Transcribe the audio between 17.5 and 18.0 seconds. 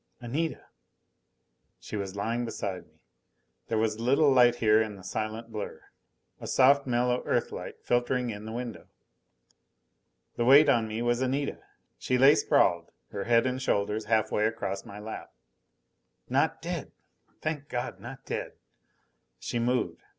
God,